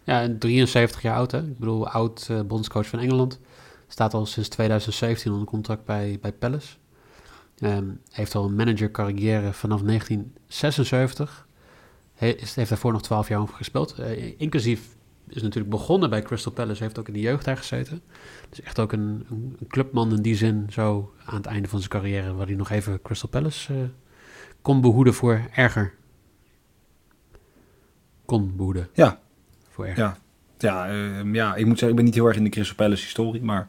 Ja, 0.04 0.22
en 0.22 0.38
73 0.40 1.02
jaar 1.02 1.16
oud, 1.16 1.32
hè? 1.32 1.38
Ik 1.38 1.60
bedoel, 1.60 1.88
oud 1.88 2.28
eh, 2.30 2.42
bondscoach 2.42 2.88
van 2.88 3.00
Engeland. 3.00 3.40
Staat 3.88 4.14
al 4.14 4.26
sinds 4.26 4.50
2017 4.50 5.32
onder 5.32 5.48
contract 5.48 5.86
bij, 5.86 6.18
bij 6.22 6.32
Palace. 6.32 6.76
Ehm, 7.58 7.86
heeft 8.12 8.36
al 8.36 8.46
een 8.46 8.56
managercarrière 8.56 9.54
vanaf 9.54 9.82
1976. 9.82 11.48
He, 12.14 12.28
is, 12.28 12.56
heeft 12.56 12.70
daarvoor 12.70 12.92
nog 12.92 13.02
12 13.02 13.28
jaar 13.28 13.40
over 13.40 13.56
gespeeld. 13.56 13.94
Eh, 14.00 14.40
inclusief 14.40 14.96
is 15.28 15.42
natuurlijk 15.42 15.70
begonnen 15.72 16.10
bij 16.10 16.22
Crystal 16.22 16.52
Palace. 16.52 16.84
Heeft 16.84 17.00
ook 17.00 17.08
in 17.08 17.14
de 17.14 17.20
jeugd 17.20 17.46
daar 17.46 17.58
gezeten. 17.58 18.02
Dus 18.50 18.62
echt 18.62 18.80
ook 18.80 18.92
een, 18.92 19.26
een, 19.30 19.56
een 19.60 19.68
clubman 19.68 20.14
in 20.14 20.22
die 20.22 20.36
zin. 20.36 20.68
Zo 20.70 21.14
aan 21.26 21.36
het 21.36 21.46
einde 21.46 21.68
van 21.68 21.80
zijn 21.80 21.92
carrière. 21.92 22.34
Waar 22.34 22.48
hij 22.48 22.56
nog 22.56 22.70
even 22.70 23.02
Crystal 23.02 23.30
Palace 23.30 23.74
eh, 23.74 23.80
kon 24.62 24.82
behoeden 24.82 25.14
voor 25.14 25.42
erger. 25.54 25.94
Kon 28.26 28.56
behoeden 28.56 28.90
Ja, 28.94 29.22
voor 29.74 29.88
ja. 29.96 30.18
Ja, 30.58 30.88
eh, 30.88 31.34
ja, 31.34 31.56
ik 31.56 31.66
moet 31.66 31.80
zeggen, 31.80 31.90
ik 31.90 31.96
ben 31.96 32.06
niet 32.06 32.14
heel 32.14 32.26
erg 32.26 32.38
in 32.38 32.44
de 32.44 32.50
Crystal 32.50 32.76
Palace 32.76 33.04
historie, 33.04 33.42
maar 33.42 33.68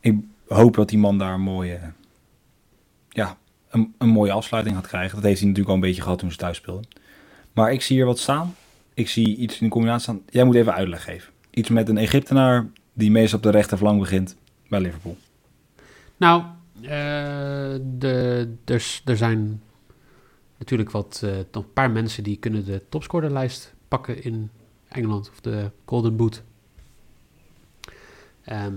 ik 0.00 0.14
hoop 0.48 0.74
dat 0.74 0.88
die 0.88 0.98
man 0.98 1.18
daar 1.18 1.34
een 1.34 1.40
mooie, 1.40 1.80
ja, 3.08 3.36
een, 3.70 3.94
een 3.98 4.08
mooie 4.08 4.32
afsluiting 4.32 4.76
gaat 4.76 4.86
krijgen. 4.86 5.14
Dat 5.14 5.24
heeft 5.24 5.38
hij 5.40 5.48
natuurlijk 5.48 5.76
al 5.76 5.82
een 5.82 5.88
beetje 5.88 6.02
gehad 6.02 6.18
toen 6.18 6.30
ze 6.30 6.36
thuis 6.36 6.56
speelden. 6.56 6.88
Maar 7.52 7.72
ik 7.72 7.82
zie 7.82 7.96
hier 7.96 8.06
wat 8.06 8.18
staan. 8.18 8.54
Ik 8.94 9.08
zie 9.08 9.36
iets 9.36 9.58
in 9.60 9.66
de 9.66 9.72
combinatie 9.72 10.02
staan. 10.02 10.20
Jij 10.30 10.44
moet 10.44 10.54
even 10.54 10.74
uitleg 10.74 11.04
geven. 11.04 11.32
Iets 11.50 11.68
met 11.68 11.88
een 11.88 11.98
Egyptenaar 11.98 12.66
die 12.92 13.10
meestal 13.10 13.38
op 13.38 13.44
de 13.44 13.50
rechterflank 13.50 14.00
begint 14.00 14.36
bij 14.68 14.80
Liverpool. 14.80 15.16
Nou, 16.16 16.42
eh, 16.82 16.88
de, 17.98 18.48
er, 18.64 18.80
s- 18.80 19.02
er 19.04 19.16
zijn 19.16 19.62
natuurlijk 20.58 20.90
wat, 20.90 21.20
eh, 21.24 21.30
nog 21.52 21.64
een 21.64 21.72
paar 21.72 21.90
mensen 21.90 22.22
die 22.22 22.36
kunnen 22.36 22.64
de 22.64 22.82
topscorerlijst 22.88 23.74
pakken 23.88 24.22
in 24.24 24.50
Engeland. 24.96 25.30
Of 25.30 25.40
de 25.40 25.70
Golden 25.84 26.16
Boot. 26.16 26.42
Ehm, 28.44 28.74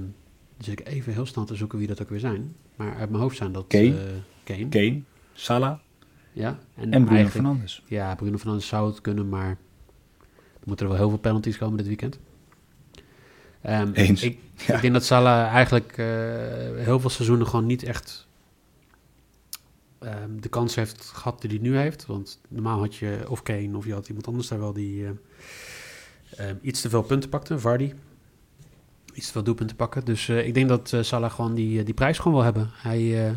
dus 0.58 0.68
ik 0.68 0.88
even 0.88 1.14
heel 1.14 1.26
snel 1.26 1.46
te 1.46 1.56
zoeken 1.56 1.78
wie 1.78 1.88
dat 1.88 2.02
ook 2.02 2.10
weer 2.10 2.20
zijn. 2.20 2.56
Maar 2.76 2.96
uit 2.96 3.10
mijn 3.10 3.22
hoofd 3.22 3.38
zijn 3.38 3.52
dat 3.52 3.66
Kane. 3.68 3.98
eh, 4.06 4.12
Kane. 4.44 4.70
Kane, 4.70 5.02
Salah 5.34 5.80
Ja, 6.34 6.50
en 6.76 6.90
Bruno 6.90 6.96
eigenlijk- 6.98 7.30
Fernandes. 7.32 7.84
Ja, 7.88 8.16
Bruno 8.16 8.38
Fernandes 8.38 8.68
zou 8.68 8.90
het 8.90 9.02
kunnen, 9.02 9.30
maar 9.30 9.50
er 10.60 10.66
moeten 10.66 10.86
er 10.86 10.92
wel 10.92 11.02
heel 11.02 11.10
veel 11.10 11.20
penalties 11.20 11.58
komen 11.58 11.78
dit 11.78 11.88
weekend. 11.88 12.20
Ehm, 13.62 13.92
Eens. 13.94 14.24
Ik, 14.24 14.40
Ja. 14.68 14.76
ik 14.76 14.82
denk 14.82 14.94
dat 14.94 15.06
Salah 15.06 15.54
eigenlijk 15.54 15.98
eh, 15.98 16.06
heel 16.86 17.00
veel 17.00 17.10
seizoenen 17.10 17.48
gewoon 17.48 17.66
niet 17.66 17.84
echt 17.84 18.28
ehm, 20.00 20.40
de 20.40 20.50
kans 20.50 20.76
heeft 20.76 21.06
gehad 21.06 21.42
die 21.42 21.50
hij 21.50 21.60
nu 21.60 21.78
heeft. 21.78 22.06
Want 22.06 22.40
normaal 22.50 22.80
had 22.80 22.96
je 22.96 23.26
of 23.30 23.44
Kane 23.44 23.78
of 23.78 23.86
je 23.86 23.94
had 23.94 24.08
iemand 24.08 24.28
anders 24.28 24.48
daar 24.48 24.60
wel 24.60 24.74
die 24.74 25.06
eh, 25.06 25.12
ehm, 26.38 26.56
iets 26.62 26.82
te 26.82 26.90
veel 26.90 27.02
punten 27.02 27.30
pakte. 27.30 27.60
Vardy. 27.60 27.94
Iets 29.14 29.26
te 29.26 29.32
veel 29.32 29.44
doelpunten 29.44 29.76
pakken. 29.76 30.06
Dus 30.06 30.30
eh, 30.30 30.48
ik 30.48 30.54
denk 30.54 30.70
dat 30.70 30.94
eh, 30.94 31.02
Salah 31.02 31.32
gewoon 31.32 31.56
die, 31.56 31.80
eh, 31.80 31.86
die 31.86 31.94
prijs 31.94 32.18
gewoon 32.18 32.34
wil 32.34 32.44
hebben. 32.44 32.70
Hij 32.74 33.36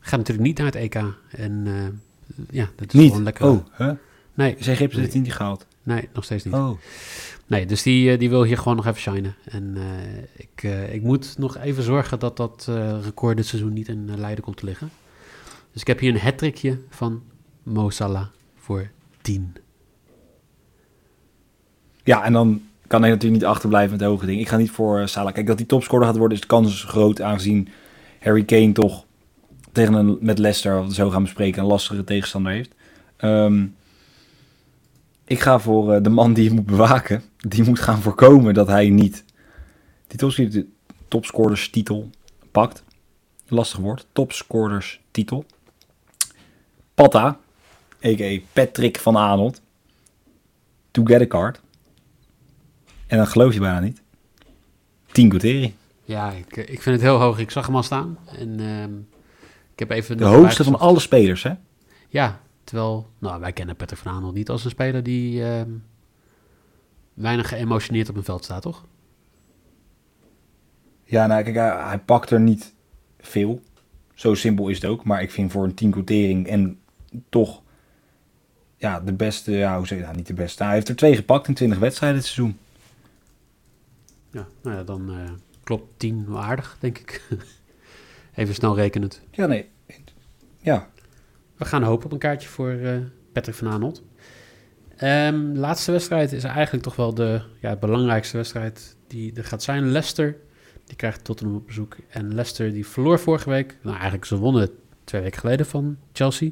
gaat 0.00 0.18
natuurlijk 0.18 0.46
niet 0.46 0.56
naar 0.58 0.66
het 0.66 0.74
EK. 0.74 0.94
En 1.30 1.66
ja, 2.50 2.68
dat 2.76 2.94
is 2.94 3.00
Niet? 3.00 3.08
gewoon 3.08 3.22
lekker. 3.24 3.46
Oh, 3.46 3.66
hè? 3.70 3.92
Nee, 4.34 4.56
Is 4.56 4.66
Egypte 4.66 4.96
Nee. 4.96 5.04
dit 5.08 5.22
niet 5.22 5.32
gehaald? 5.34 5.66
nee, 5.82 6.08
nog 6.12 6.24
steeds 6.24 6.44
niet. 6.44 6.54
Oh. 6.54 6.78
Nee, 7.46 7.66
dus 7.66 7.82
die, 7.82 8.16
die 8.16 8.28
wil 8.28 8.42
hier 8.44 8.58
gewoon 8.58 8.76
nog 8.76 8.86
even 8.86 9.00
shinen. 9.00 9.34
En 9.44 9.76
ik, 10.36 10.62
ik 10.92 11.02
moet 11.02 11.38
nog 11.38 11.56
even 11.56 11.82
zorgen 11.82 12.18
dat 12.18 12.36
dat 12.36 12.66
eh, 12.68 12.98
record 13.04 13.36
dit 13.36 13.46
seizoen 13.46 13.72
niet 13.72 13.88
in 13.88 14.18
Leiden 14.20 14.44
komt 14.44 14.56
te 14.56 14.64
liggen. 14.64 14.90
Dus 15.72 15.80
ik 15.80 15.86
heb 15.86 15.98
hier 15.98 16.14
een 16.14 16.20
hattrickje 16.20 16.78
van 16.88 17.22
Mo 17.62 17.90
Salah 17.90 18.26
voor 18.56 18.90
10. 19.20 19.52
Ja, 22.08 22.24
en 22.24 22.32
dan 22.32 22.62
kan 22.86 23.00
hij 23.00 23.10
natuurlijk 23.10 23.40
niet 23.40 23.50
achterblijven 23.50 23.98
met 23.98 24.06
hoge 24.06 24.26
dingen. 24.26 24.40
Ik 24.40 24.48
ga 24.48 24.56
niet 24.56 24.70
voor 24.70 25.00
eh, 25.00 25.06
Salah. 25.06 25.32
Kijk, 25.32 25.46
dat 25.46 25.58
hij 25.58 25.66
topscorer 25.66 26.06
gaat 26.06 26.16
worden 26.16 26.36
is 26.36 26.40
de 26.40 26.48
kans 26.48 26.84
groot 26.84 27.22
aangezien 27.22 27.68
Harry 28.20 28.44
Kane 28.44 28.72
toch 28.72 29.04
tegen 29.72 29.94
een, 29.94 30.18
met 30.20 30.38
Leicester, 30.38 30.86
we 30.86 30.94
zo 30.94 31.10
gaan 31.10 31.22
bespreken, 31.22 31.62
een 31.62 31.68
lastige 31.68 32.04
tegenstander 32.04 32.52
heeft. 32.52 32.74
Ehm, 33.16 33.66
ik 35.24 35.40
ga 35.40 35.58
voor 35.58 35.92
eh, 35.92 36.02
de 36.02 36.08
man 36.08 36.32
die 36.32 36.44
je 36.44 36.50
moet 36.50 36.66
bewaken. 36.66 37.22
Die 37.36 37.64
moet 37.64 37.78
gaan 37.78 38.02
voorkomen 38.02 38.54
dat 38.54 38.66
hij 38.66 38.88
niet 38.88 39.24
die 40.06 40.68
topscorers 41.08 41.70
titel 41.70 42.10
pakt. 42.50 42.84
Lastig 43.48 43.78
woord. 43.78 44.06
Topscorers 44.12 45.00
titel. 45.10 45.44
Patta, 46.94 47.38
a.k.a. 48.04 48.38
Patrick 48.52 48.98
van 48.98 49.16
Arnold. 49.16 49.60
To 50.90 51.04
get 51.04 51.20
a 51.20 51.26
card. 51.26 51.60
En 53.08 53.16
dan 53.16 53.26
geloof 53.26 53.54
je 53.54 53.60
bijna 53.60 53.80
niet. 53.80 54.02
10 55.12 55.30
Guterri. 55.30 55.74
Ja, 56.04 56.30
ik, 56.30 56.56
eh, 56.56 56.62
ik 56.62 56.82
vind 56.82 56.96
het 56.96 57.00
heel 57.00 57.18
hoog. 57.18 57.38
Ik 57.38 57.50
zag 57.50 57.66
hem 57.66 57.76
al 57.76 57.82
staan. 57.82 58.18
En 58.38 58.60
ehm, 58.60 58.92
ik 59.72 59.78
heb 59.78 59.90
even... 59.90 60.16
De 60.16 60.24
nog 60.24 60.32
hoogste 60.34 60.64
van 60.64 60.78
alle 60.78 61.00
spelers, 61.00 61.42
hè? 61.42 61.52
Ja, 62.08 62.40
terwijl... 62.64 63.08
Nou, 63.18 63.40
wij 63.40 63.52
kennen 63.52 63.76
Patrick 63.76 63.98
van 63.98 64.12
Aanholt 64.12 64.34
niet 64.34 64.48
als 64.48 64.64
een 64.64 64.70
speler 64.70 65.02
die... 65.02 65.44
ehm, 65.44 65.70
weinig 67.14 67.48
geëmotioneerd 67.48 68.08
op 68.08 68.16
een 68.16 68.24
veld 68.24 68.44
staat, 68.44 68.62
toch? 68.62 68.84
Ja, 71.04 71.26
nou 71.26 71.42
kijk, 71.42 71.56
hij, 71.56 71.88
hij 71.88 71.98
pakt 71.98 72.30
er 72.30 72.40
niet 72.40 72.74
veel. 73.20 73.62
Zo 74.14 74.34
simpel 74.34 74.68
is 74.68 74.76
het 74.76 74.90
ook. 74.90 75.04
Maar 75.04 75.22
ik 75.22 75.30
vind 75.30 75.52
voor 75.52 75.64
een 75.64 75.74
10 75.74 75.90
quotering 75.90 76.46
en 76.46 76.78
toch 77.28 77.62
ja, 78.76 79.00
de 79.00 79.12
beste, 79.12 79.52
ja, 79.52 79.76
hoe 79.76 79.86
zeg 79.86 79.98
je 79.98 80.04
dat, 80.04 80.16
niet 80.16 80.26
de 80.26 80.34
beste. 80.34 80.64
Hij 80.64 80.74
heeft 80.74 80.88
er 80.88 80.96
twee 80.96 81.16
gepakt 81.16 81.48
in 81.48 81.54
20 81.54 81.78
wedstrijden 81.78 82.18
dit 82.18 82.28
seizoen. 82.28 82.58
Ja, 84.30 84.46
nou 84.62 84.76
ja, 84.76 84.82
dan 84.82 85.10
eh, 85.10 85.30
klopt 85.64 85.98
10 85.98 86.24
wel 86.28 86.42
aardig, 86.42 86.76
denk 86.80 86.98
ik. 86.98 87.22
even 88.34 88.54
snel 88.54 88.74
rekenend. 88.74 89.20
Ja, 89.30 89.46
nee. 89.46 89.68
Ja, 90.60 90.88
We 91.56 91.64
gaan 91.64 91.82
hopen 91.82 92.06
op 92.06 92.12
een 92.12 92.18
kaartje 92.18 92.48
voor 92.48 92.70
eh, 92.70 92.96
Patrick 93.32 93.56
van 93.56 93.68
Aanholt. 93.68 94.02
Ehm, 94.96 95.52
laatste 95.54 95.92
wedstrijd 95.92 96.32
is 96.32 96.44
eigenlijk 96.44 96.84
toch 96.84 96.96
wel 96.96 97.14
de 97.14 97.42
ja, 97.60 97.76
belangrijkste 97.76 98.36
wedstrijd 98.36 98.96
die 99.06 99.34
er 99.34 99.44
gaat 99.44 99.62
zijn. 99.62 99.90
Leicester, 99.90 100.36
die 100.84 100.96
krijgt 100.96 101.24
Tottenham 101.24 101.56
op 101.56 101.66
bezoek. 101.66 101.96
En 102.08 102.34
Leicester 102.34 102.72
die 102.72 102.86
verloor 102.86 103.18
vorige 103.18 103.50
week. 103.50 103.76
Nou, 103.82 103.94
eigenlijk 103.94 104.24
ze 104.24 104.36
wonnen 104.36 104.70
twee 105.04 105.22
weken 105.22 105.40
geleden 105.40 105.66
van 105.66 105.96
Chelsea. 106.12 106.50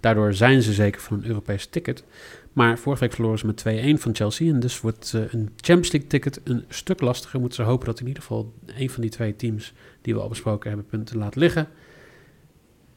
Daardoor 0.00 0.34
zijn 0.34 0.62
ze 0.62 0.72
zeker 0.72 1.00
van 1.00 1.18
een 1.18 1.26
Europees 1.26 1.66
ticket. 1.66 2.04
Maar 2.52 2.78
vorige 2.78 3.02
week 3.02 3.12
verloren 3.12 3.38
ze 3.38 3.46
met 3.46 3.64
2-1 3.98 4.00
van 4.00 4.14
Chelsea. 4.14 4.52
En 4.52 4.60
dus 4.60 4.80
wordt 4.80 5.12
eh, 5.14 5.20
een 5.20 5.50
Champions 5.56 5.92
League 5.92 6.10
ticket 6.10 6.40
een 6.44 6.64
stuk 6.68 7.00
lastiger. 7.00 7.40
Moeten 7.40 7.64
ze 7.64 7.70
hopen 7.70 7.86
dat 7.86 8.00
in 8.00 8.06
ieder 8.06 8.22
geval 8.22 8.52
een 8.66 8.90
van 8.90 9.02
die 9.02 9.10
twee 9.10 9.36
teams 9.36 9.72
die 10.00 10.14
we 10.14 10.20
al 10.20 10.28
besproken 10.28 10.68
hebben 10.68 10.86
punten 10.86 11.18
laat 11.18 11.36
liggen. 11.36 11.68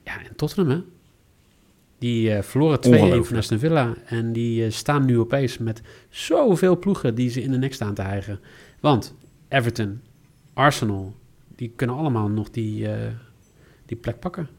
Ja, 0.04 0.24
en 0.24 0.36
Tottenham 0.36 0.70
hè. 0.72 0.82
Die 1.98 2.34
eh, 2.34 2.44
verloren 2.44 2.80
2-1 3.24 3.28
van. 3.28 3.38
Aston 3.38 3.60
Villa. 3.60 3.94
En 4.06 4.34
die 4.34 4.66
eh, 4.66 4.72
staan 4.72 5.06
nu 5.06 5.20
opeens 5.20 5.58
met 5.58 5.82
zoveel 6.10 6.80
ploegen 6.80 7.16
die 7.16 7.30
ze 7.30 7.42
in 7.42 7.52
de 7.52 7.58
nek 7.58 7.74
staan 7.74 7.94
te 7.94 8.02
hijgen. 8.02 8.40
Want 8.80 9.16
Everton, 9.48 10.02
Arsenal, 10.54 11.16
die 11.56 11.74
kunnen 11.76 11.96
allemaal 11.96 12.28
nog 12.28 12.50
die, 12.50 12.88
die 13.86 13.98
plek 13.98 14.20
pakken. 14.20 14.50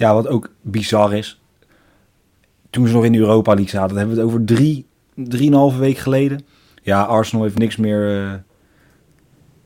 Ja, 0.00 0.14
wat 0.14 0.26
ook 0.28 0.50
bizar 0.60 1.14
is. 1.14 1.40
Toen 2.70 2.86
ze 2.86 2.92
nog 2.92 3.04
in 3.04 3.12
de 3.12 3.18
Europa 3.18 3.54
League 3.54 3.70
zaten, 3.70 3.96
hebben 3.96 4.14
we 4.14 4.20
het 4.20 4.30
over 4.30 4.44
drie, 4.44 4.86
drieënhalve 5.14 5.78
week 5.78 5.96
geleden. 5.98 6.40
Ja, 6.82 7.02
Arsenal 7.02 7.44
heeft 7.44 7.58
niks 7.58 7.76
meer 7.76 8.22
eh, 8.22 8.32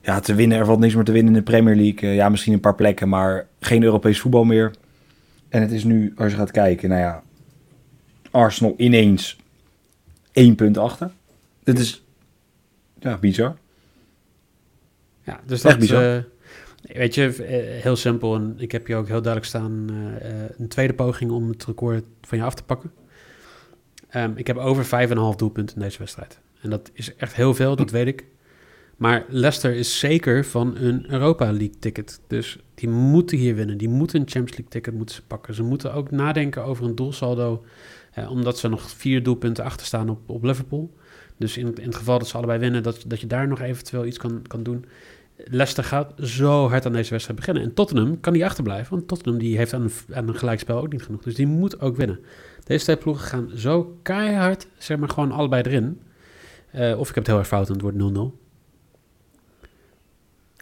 ja, 0.02 0.20
te 0.20 0.34
winnen. 0.34 0.58
Er 0.58 0.64
valt 0.64 0.78
niks 0.78 0.94
meer 0.94 1.04
te 1.04 1.12
winnen 1.12 1.32
in 1.32 1.38
de 1.38 1.44
Premier 1.50 1.76
League. 1.76 2.08
Eh, 2.10 2.14
ja, 2.14 2.28
misschien 2.28 2.52
een 2.52 2.60
paar 2.60 2.74
plekken, 2.74 3.08
maar 3.08 3.46
geen 3.60 3.82
Europees 3.82 4.20
voetbal 4.20 4.44
meer. 4.44 4.70
En 5.48 5.60
het 5.60 5.72
is 5.72 5.84
nu, 5.84 6.12
als 6.16 6.30
je 6.32 6.38
gaat 6.38 6.50
kijken, 6.50 6.88
nou 6.88 7.00
ja, 7.00 7.22
Arsenal 8.30 8.74
ineens 8.76 9.36
één 10.32 10.54
punt 10.54 10.78
achter. 10.78 11.10
Dit 11.64 11.78
is, 11.78 12.04
ja, 12.98 13.16
bizar. 13.16 13.56
Ja, 15.22 15.40
dus 15.46 15.62
Echt 15.64 15.70
dat 15.70 15.78
bizar. 15.78 16.16
eh, 16.16 16.22
weet 16.92 17.14
je, 17.14 17.24
eh, 17.24 17.82
heel 17.82 17.96
simpel. 17.96 18.34
En 18.34 18.54
ik 18.56 18.72
heb 18.72 18.86
je 18.86 18.96
ook 18.96 19.08
heel 19.08 19.22
duidelijk 19.22 19.44
staan 19.44 19.86
eh, 19.88 20.30
eh, 20.30 20.50
een 20.58 20.68
tweede 20.68 20.94
poging 20.94 21.30
om 21.30 21.48
het 21.48 21.64
record 21.64 22.04
van 22.20 22.38
je 22.38 22.44
af 22.44 22.54
te 22.54 22.64
pakken. 22.64 22.92
Ehm, 24.08 24.32
ik 24.34 24.46
heb 24.46 24.56
over 24.56 24.84
5,5 24.84 25.36
doelpunten 25.36 25.76
in 25.76 25.82
deze 25.82 25.98
wedstrijd. 25.98 26.38
En 26.60 26.70
dat 26.70 26.90
is 26.92 27.16
echt 27.16 27.34
heel 27.34 27.54
veel, 27.54 27.76
dat 27.76 27.90
weet 27.90 28.06
ik. 28.06 28.24
Maar 28.96 29.24
Leicester 29.28 29.74
is 29.74 29.98
zeker 29.98 30.44
van 30.44 30.76
een 30.76 31.10
Europa 31.10 31.44
League 31.44 31.78
ticket. 31.78 32.20
Dus 32.26 32.58
die 32.74 32.88
moeten 32.88 33.38
hier 33.38 33.54
winnen. 33.54 33.78
Die 33.78 33.88
moeten 33.88 34.20
een 34.20 34.28
Champions 34.28 34.50
League 34.50 34.68
ticket 34.68 34.94
moeten 34.94 35.22
pakken. 35.26 35.54
Ze 35.54 35.62
moeten 35.62 35.94
ook 35.94 36.10
nadenken 36.10 36.64
over 36.64 36.84
een 36.84 36.94
doelsaldo. 36.94 37.64
omdat 38.28 38.58
ze 38.58 38.68
nog 38.68 38.90
vier 38.90 39.22
doelpunten 39.22 39.64
achter 39.64 39.86
staan 39.86 40.08
op, 40.08 40.30
op 40.30 40.44
Liverpool. 40.44 40.94
Dus 41.36 41.56
in, 41.56 41.74
in 41.74 41.86
het 41.86 41.94
geval 41.94 42.18
dat 42.18 42.28
ze 42.28 42.36
allebei 42.36 42.58
winnen, 42.58 42.82
dat, 42.82 43.04
dat 43.06 43.20
je 43.20 43.26
daar 43.26 43.48
nog 43.48 43.60
eventueel 43.60 44.06
iets 44.06 44.18
kan, 44.18 44.42
kan 44.46 44.62
doen. 44.62 44.84
Leicester 45.50 45.84
gaat 45.84 46.12
zo 46.22 46.68
hard 46.68 46.86
aan 46.86 46.92
deze 46.92 47.10
wedstrijd 47.10 47.38
beginnen. 47.38 47.62
En 47.62 47.74
Tottenham 47.74 48.20
kan 48.20 48.32
niet 48.32 48.42
achterblijven, 48.42 48.90
want 48.94 49.08
Tottenham 49.08 49.38
die 49.40 49.56
heeft 49.56 49.72
aan 49.72 49.82
een, 49.82 50.14
aan 50.14 50.28
een 50.28 50.36
gelijkspel 50.36 50.78
ook 50.78 50.92
niet 50.92 51.02
genoeg. 51.02 51.22
Dus 51.22 51.34
die 51.34 51.46
moet 51.46 51.80
ook 51.80 51.96
winnen. 51.96 52.20
Deze 52.64 52.84
twee 52.84 52.96
ploegen 52.96 53.24
gaan 53.24 53.50
zo 53.54 53.98
keihard, 54.02 54.66
zeg 54.78 54.98
maar 54.98 55.08
gewoon 55.08 55.32
allebei 55.32 55.62
erin. 55.62 56.00
Eh, 56.70 56.98
of 56.98 57.08
ik 57.08 57.14
heb 57.14 57.24
het 57.24 57.26
heel 57.26 57.38
erg 57.38 57.46
fout 57.46 57.66
en 57.66 57.72
het 57.72 57.82
wordt 57.82 57.96
0-0. 57.96 58.00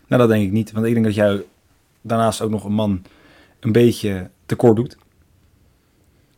Nou, 0.06 0.20
dat 0.22 0.28
denk 0.28 0.44
ik 0.44 0.52
niet. 0.52 0.72
Want 0.72 0.86
ik 0.86 0.92
denk 0.92 1.04
dat 1.04 1.14
jij 1.14 1.44
daarnaast 2.00 2.40
ook 2.40 2.50
nog 2.50 2.64
een 2.64 2.72
man 2.72 3.02
een 3.60 3.72
beetje 3.72 4.30
tekort 4.46 4.76
doet. 4.76 4.96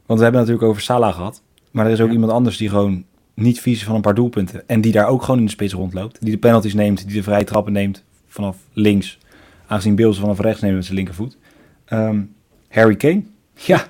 Want 0.07 0.19
we 0.19 0.25
hebben 0.25 0.41
het 0.41 0.51
natuurlijk 0.51 0.63
over 0.63 0.83
Salah 0.83 1.15
gehad. 1.15 1.43
Maar 1.71 1.87
er 1.87 1.93
is 1.93 2.01
ook 2.01 2.07
Ja. 2.07 2.13
iemand 2.13 2.33
anders 2.33 2.57
die 2.57 2.69
gewoon 2.69 3.05
niet 3.35 3.61
vies 3.61 3.85
van 3.85 3.95
een 3.95 4.01
paar 4.01 4.15
doelpunten. 4.15 4.69
En 4.69 4.81
die 4.81 4.93
daar 4.93 5.07
ook 5.09 5.23
gewoon 5.23 5.39
in 5.39 5.45
de 5.45 5.51
spits 5.51 5.73
rondloopt. 5.73 6.21
Die 6.21 6.31
de 6.33 6.39
penalties 6.39 6.75
neemt, 6.75 7.07
die 7.07 7.17
de 7.17 7.23
vrije 7.23 7.45
trappen 7.45 7.73
neemt 7.73 8.05
vanaf 8.35 8.57
links. 8.73 9.19
Aangezien 9.67 9.95
Beels 9.95 10.19
vanaf 10.19 10.41
rechts 10.41 10.61
neemt 10.61 10.75
met 10.75 10.85
zijn 10.85 10.97
linkervoet. 10.97 11.37
Ehm, 11.85 12.23
Harry 12.69 12.97
Kane. 12.97 13.23
Ja, 13.55 13.87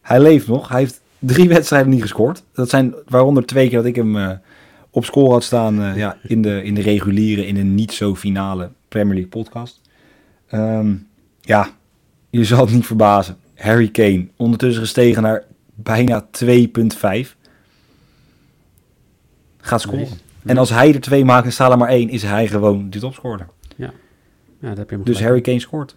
hij 0.00 0.20
leeft 0.20 0.46
nog. 0.46 0.68
Hij 0.68 0.78
heeft 0.78 1.00
drie 1.18 1.48
wedstrijden 1.56 1.90
niet 1.90 2.02
gescoord. 2.02 2.42
Dat 2.52 2.68
zijn 2.68 2.94
waaronder 3.06 3.46
twee 3.46 3.68
keer 3.68 3.76
dat 3.76 3.86
ik 3.86 3.96
hem 3.96 4.16
eh, 4.16 4.30
op 4.90 5.04
score 5.04 5.32
had 5.32 5.44
staan 5.44 5.82
eh, 5.82 5.96
ja, 5.96 6.16
in, 6.22 6.42
de, 6.42 6.62
in 6.62 6.74
de 6.74 6.80
reguliere, 6.80 7.46
in 7.46 7.56
een 7.56 7.74
niet 7.74 7.92
zo 7.92 8.14
finale 8.14 8.70
Premier 8.88 9.14
League 9.14 9.30
podcast. 9.30 9.80
Ehm, 10.46 10.94
ja, 11.40 11.68
je 12.30 12.44
zal 12.44 12.64
het 12.64 12.74
niet 12.74 12.86
verbazen. 12.86 13.36
Harry 13.54 13.88
Kane, 13.88 14.28
ondertussen 14.36 14.82
gestegen 14.82 15.22
naar 15.22 15.44
bijna 15.74 16.26
2,5. 16.44 17.36
Gaat 19.60 19.80
scoren. 19.80 20.08
En 20.44 20.58
als 20.58 20.70
hij 20.70 20.94
er 20.94 21.00
twee 21.00 21.24
maakt 21.24 21.46
en 21.46 21.52
Salah 21.52 21.78
maar 21.78 21.88
één, 21.88 22.08
is 22.08 22.22
hij 22.22 22.48
gewoon 22.48 22.90
de 22.90 22.98
topscorer. 22.98 23.46
Ja, 24.58 24.68
dat 24.68 24.78
heb 24.78 24.90
je 24.90 24.96
hem 24.96 25.04
Dus. 25.04 25.22
Harry 25.22 25.40
Kane 25.40 25.60
scoort. 25.60 25.96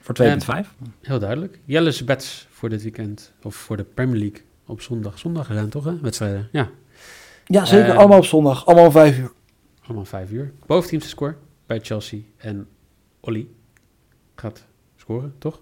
Voor 0.00 0.14
2,5. 0.22 0.68
Heel 1.00 1.18
duidelijk. 1.18 1.58
Jelle's 1.64 2.04
bets 2.04 2.46
voor 2.50 2.68
dit 2.68 2.82
weekend, 2.82 3.32
of 3.42 3.54
voor 3.54 3.76
de 3.76 3.84
Premier 3.84 4.18
League 4.18 4.40
op 4.66 4.80
zondag. 4.80 5.18
Zondag 5.18 5.46
zijn 5.46 5.68
toch, 5.68 5.84
hè? 5.84 6.00
Wedstrijden, 6.00 6.48
ja. 6.52 6.70
Ja, 7.44 7.64
zeker. 7.64 7.90
Eh, 7.90 7.96
allemaal 7.96 8.18
op 8.18 8.24
zondag. 8.24 8.66
Allemaal 8.66 8.84
om 8.84 8.92
vijf 8.92 9.18
uur. 9.18 9.32
Allemaal 9.82 10.04
vijf 10.04 10.30
uur. 10.30 10.52
Boventeamse 10.66 11.08
score 11.08 11.34
bij 11.66 11.80
Chelsea. 11.82 12.18
En 12.36 12.68
Ollie 13.20 13.54
gaat 14.34 14.66
scoren, 14.96 15.34
toch? 15.38 15.60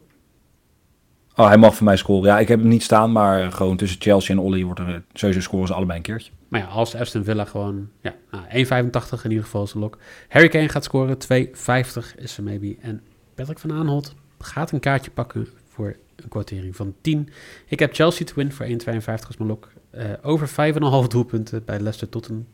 Oh, 1.37 1.47
hij 1.47 1.57
mag 1.57 1.75
voor 1.75 1.85
mij 1.85 1.97
scoren. 1.97 2.29
Ja, 2.29 2.39
ik 2.39 2.49
heb 2.49 2.59
hem 2.59 2.69
niet 2.69 2.83
staan, 2.83 3.13
maar 3.13 3.53
gewoon 3.53 3.77
tussen 3.77 4.01
Chelsea 4.01 4.35
en 4.35 4.41
Ollie 4.41 4.65
wordt 4.65 4.81
er 4.81 4.89
eh, 4.89 5.01
sowieso 5.13 5.41
scoren 5.41 5.67
ze 5.67 5.75
allebei 5.75 5.99
een 5.99 6.05
keertje. 6.05 6.33
Maar 6.49 6.61
ja, 6.61 6.67
als 6.67 6.95
Aston 6.95 7.25
Villa 7.25 7.45
gewoon... 7.45 7.91
Ja, 8.01 8.15
nou, 8.31 8.45
1,85 8.45 9.25
in 9.25 9.31
ieder 9.31 9.45
geval 9.45 9.63
is 9.63 9.73
de 9.73 9.79
lok. 9.79 9.99
Harry 10.29 10.49
Kane 10.49 10.69
gaat 10.69 10.85
scoren. 10.85 11.17
2,50 11.17 12.17
is 12.17 12.33
zijn 12.33 12.47
maybe. 12.47 12.77
En 12.81 13.03
Patrick 13.35 13.59
van 13.59 13.73
Aanholt 13.73 14.15
gaat 14.39 14.71
een 14.71 14.81
kaartje 14.81 15.11
pakken 15.11 15.49
voor 15.69 15.97
een 16.17 16.29
kwartering 16.29 16.77
van 16.77 16.95
10. 17.01 17.29
Ik 17.67 17.79
heb 17.79 17.95
Chelsea 17.95 18.27
te 18.27 18.35
win 18.35 18.53
voor 18.53 18.67
1,52 18.67 18.75
is 19.29 19.37
mijn 19.37 19.49
lok. 19.49 19.69
Eh, 19.91 20.05
over 20.23 20.49
5,5 20.49 21.09
doelpunten 21.09 21.65
bij 21.65 21.77
Leicester 21.79 22.09
Tottenham. 22.09 22.47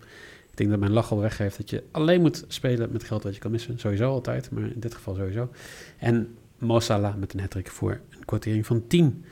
Ik 0.50 0.56
denk 0.56 0.70
dat 0.70 0.78
mijn 0.78 0.92
lach 0.92 1.10
al 1.10 1.20
weggeeft 1.20 1.56
dat 1.56 1.70
je 1.70 1.82
alleen 1.90 2.20
moet 2.20 2.44
spelen 2.48 2.92
met 2.92 3.04
geld 3.04 3.22
wat 3.22 3.34
je 3.34 3.40
kan 3.40 3.50
missen. 3.50 3.78
Sowieso 3.78 4.10
altijd, 4.10 4.50
maar 4.50 4.62
in 4.62 4.80
dit 4.80 4.94
geval 4.94 5.14
sowieso. 5.14 5.50
En 5.98 6.36
Mo 6.58 6.80
Salah 6.80 7.14
met 7.14 7.34
een 7.34 7.40
hat 7.40 7.56
voor 7.64 8.00
een 8.10 8.24
kwartering 8.24 8.66
van 8.66 8.86
10. 8.86 9.24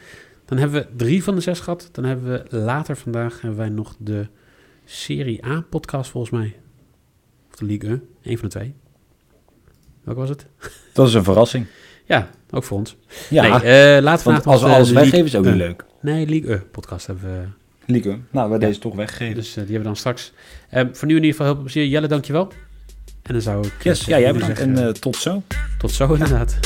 Dan 0.45 0.59
hebben 0.59 0.83
we 0.83 0.97
drie 0.97 1.23
van 1.23 1.35
de 1.35 1.41
zes 1.41 1.61
gehad. 1.61 1.89
Dan 1.93 2.05
hebben 2.05 2.33
we 2.33 2.57
later 2.57 2.97
vandaag 2.97 3.41
hebben 3.41 3.59
wij 3.59 3.69
nog 3.69 3.95
de 3.99 4.27
Serie 4.97 5.45
A 5.47 5.65
podcast 5.71 6.11
volgens 6.11 6.33
mij. 6.33 6.57
Of 7.51 7.57
de 7.59 7.65
Ligue 7.65 7.89
1, 7.91 8.03
een 8.23 8.39
van 8.39 8.49
de 8.49 8.55
twee. 8.55 8.75
Welke 10.05 10.21
was 10.21 10.29
het? 10.29 10.47
Dat 10.93 11.09
is 11.09 11.15
een 11.15 11.25
verrassing. 11.25 11.67
Ja, 12.05 12.31
ook 12.51 12.65
voor 12.65 12.79
ons. 12.79 12.97
Ja, 13.31 13.43
nee, 13.43 13.51
eh 13.97 14.03
later 14.03 14.05
want 14.05 14.43
vandaag 14.43 14.47
als 14.47 14.63
we 14.63 14.69
alles 14.69 14.89
Ligue 14.89 15.03
weggeven 15.03 15.27
is 15.27 15.35
ook 15.37 15.45
niet 15.45 15.53
1. 15.55 15.63
leuk. 15.63 15.85
Nee, 16.01 16.27
Ligue 16.27 16.51
1 16.51 16.71
podcast 16.71 17.07
hebben 17.07 17.25
we. 17.25 17.47
Lieke. 17.93 18.19
Nou, 18.31 18.49
we 18.51 18.55
Ja. 18.55 18.67
deze 18.67 18.79
toch 18.79 18.95
weggegeven. 18.95 19.35
Dus 19.35 19.49
eh, 19.49 19.55
die 19.55 19.63
hebben 19.63 19.79
we 19.79 19.85
dan 19.85 19.97
straks. 19.97 20.33
Eh, 20.69 20.85
voor 20.93 21.09
nu 21.09 21.17
in 21.17 21.23
ieder 21.25 21.31
geval 21.31 21.47
heel 21.47 21.55
veel 21.55 21.65
plezier. 21.65 21.87
Jelle, 21.87 22.07
dankjewel. 22.07 22.53
En 23.23 23.33
dan 23.33 23.43
zou 23.43 23.67
ik... 23.67 23.73
eh, 23.79 23.83
Yes, 23.85 24.05
ja, 24.05 24.19
jij 24.19 24.33
bedankt 24.33 24.57
zeggen, 24.59 24.77
en 24.77 24.87
eh, 24.87 24.93
tot 24.93 25.17
zo. 25.17 25.43
Tot 25.79 25.91
zo 25.91 26.13
inderdaad. 26.13 26.59